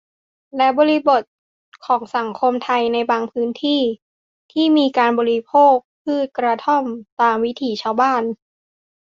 [0.57, 1.21] และบริบท
[1.85, 3.81] ของสังคมไทยในบางพื้นที่
[4.51, 6.83] ที่มีการบริโภคพืชกระท่อม
[7.21, 8.23] ตามวิถีชาวบ้าน